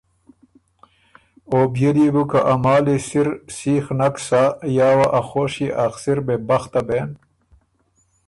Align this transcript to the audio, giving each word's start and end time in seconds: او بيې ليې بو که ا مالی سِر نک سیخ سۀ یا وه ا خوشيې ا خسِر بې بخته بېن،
او 1.51 1.59
بيې 1.73 1.89
ليې 1.95 2.09
بو 2.13 2.23
که 2.31 2.39
ا 2.53 2.53
مالی 2.63 2.97
سِر 3.07 3.27
نک 3.37 3.45
سیخ 3.57 3.85
سۀ 4.27 4.43
یا 4.77 4.89
وه 4.97 5.07
ا 5.19 5.21
خوشيې 5.27 5.67
ا 5.83 5.85
خسِر 5.93 6.17
بې 6.25 6.35
بخته 6.47 6.81
بېن، 6.87 7.09